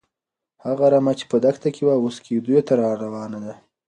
[0.65, 3.53] هغه رمه چې په دښته کې وه، اوس کيږديو ته راروانه ده.